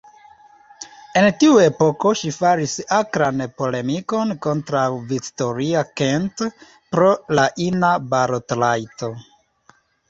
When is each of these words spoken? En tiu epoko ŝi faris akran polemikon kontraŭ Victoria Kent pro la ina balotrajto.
En 1.19 1.27
tiu 1.43 1.59
epoko 1.63 2.13
ŝi 2.21 2.31
faris 2.37 2.73
akran 3.01 3.45
polemikon 3.63 4.33
kontraŭ 4.49 4.87
Victoria 5.13 5.85
Kent 6.03 6.45
pro 6.97 7.15
la 7.41 7.49
ina 7.69 7.95
balotrajto. 8.17 9.15